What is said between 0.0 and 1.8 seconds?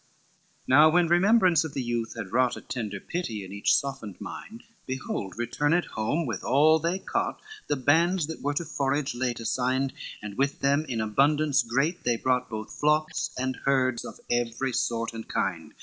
XLVII Now when remembrance of